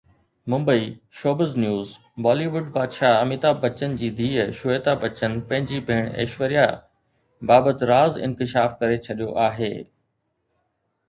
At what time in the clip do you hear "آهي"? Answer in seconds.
9.47-9.73